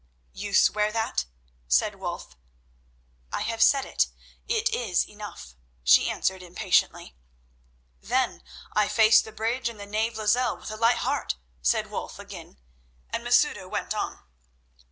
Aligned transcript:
"You 0.33 0.55
swear 0.55 0.91
that?" 0.93 1.25
said 1.67 1.99
Wulf. 1.99 2.35
"I 3.31 3.41
have 3.41 3.61
said 3.61 3.85
it; 3.85 4.07
it 4.47 4.71
is 4.73 5.07
enough," 5.07 5.53
she 5.83 6.09
answered 6.09 6.41
impatiently. 6.41 7.15
"Then 8.01 8.41
I 8.73 8.87
face 8.87 9.21
the 9.21 9.31
bridge 9.31 9.69
and 9.69 9.79
the 9.79 9.85
knave 9.85 10.17
Lozelle 10.17 10.57
with 10.57 10.71
a 10.71 10.75
light 10.75 10.97
heart," 10.97 11.35
said 11.61 11.91
Wulf 11.91 12.17
again, 12.17 12.59
and 13.11 13.23
Masouda 13.23 13.69
went 13.69 13.93
on. 13.93 14.23